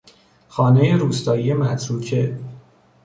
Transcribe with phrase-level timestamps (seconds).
[0.47, 2.37] خانه روستایی متروکه